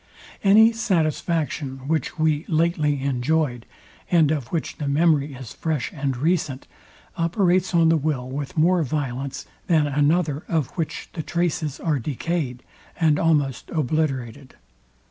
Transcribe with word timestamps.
Any 0.43 0.71
satisfaction, 0.73 1.87
which 1.87 2.17
we 2.17 2.43
lately 2.47 3.03
enjoyed, 3.03 3.67
and 4.09 4.31
of 4.31 4.47
which 4.47 4.77
the 4.77 4.87
memory 4.87 5.35
is 5.35 5.53
fresh 5.53 5.91
and 5.93 6.17
recent, 6.17 6.65
operates 7.17 7.75
on 7.75 7.89
the 7.89 7.97
will 7.97 8.27
with 8.27 8.57
more 8.57 8.81
violence, 8.81 9.45
than 9.67 9.85
another 9.85 10.41
of 10.47 10.69
which 10.71 11.09
the 11.13 11.21
traces 11.21 11.79
are 11.79 11.99
decayed, 11.99 12.63
and 12.99 13.19
almost 13.19 13.69
obliterated. 13.69 14.55